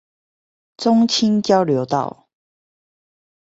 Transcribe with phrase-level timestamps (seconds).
[0.77, 2.27] 中清交流道